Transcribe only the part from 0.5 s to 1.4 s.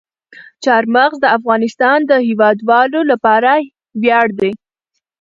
چار مغز د